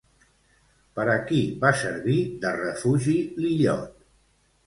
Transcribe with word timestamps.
Per 0.99 1.03
a 1.15 1.17
qui 1.31 1.41
va 1.65 1.71
servir 1.81 2.17
de 2.45 2.55
refugi 2.57 3.17
l'illot? 3.43 4.03